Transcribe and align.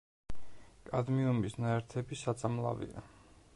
კადმიუმის 0.87 1.57
ნაერთები 1.65 2.19
საწამლავია. 2.25 3.07